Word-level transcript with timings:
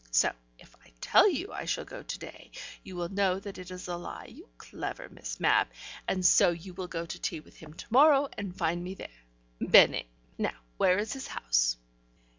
So 0.09 0.31
if 0.57 0.75
I 0.83 0.91
tell 0.99 1.29
you 1.29 1.51
I 1.53 1.65
shall 1.65 1.85
go 1.85 2.01
to 2.01 2.17
day, 2.17 2.49
you 2.83 2.95
will 2.95 3.09
know 3.09 3.39
that 3.39 3.59
it 3.59 3.69
is 3.69 3.87
a 3.87 3.95
lie, 3.97 4.25
you 4.33 4.49
clever 4.57 5.07
Miss 5.09 5.39
Mapp, 5.39 5.71
and 6.07 6.25
so 6.25 6.49
you 6.49 6.73
will 6.73 6.87
go 6.87 7.05
to 7.05 7.21
tea 7.21 7.39
with 7.39 7.57
him 7.57 7.75
to 7.75 7.87
morrow 7.93 8.27
and 8.35 8.57
find 8.57 8.83
me 8.83 8.95
there. 8.95 9.09
Bene! 9.59 10.07
Now 10.39 10.55
where 10.77 10.97
is 10.97 11.13
his 11.13 11.27
house?" 11.27 11.77